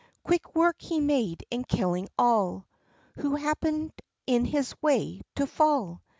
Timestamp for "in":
1.51-1.63, 4.25-4.45